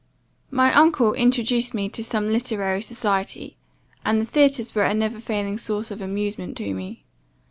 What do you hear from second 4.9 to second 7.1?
never failing source of amusement to me.